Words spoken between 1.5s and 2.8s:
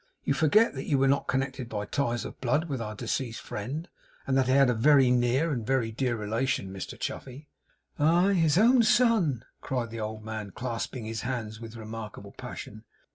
by ties of blood